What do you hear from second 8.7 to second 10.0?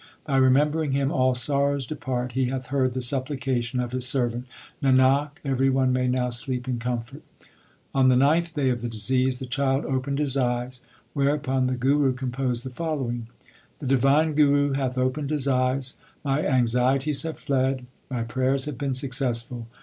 the disease the child